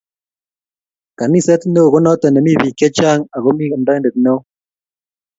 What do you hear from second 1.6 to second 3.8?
neo konoto ne mi biik chechang ako mi